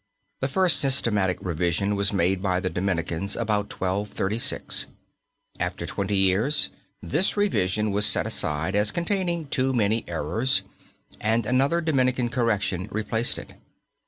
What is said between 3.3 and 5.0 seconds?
about 1236.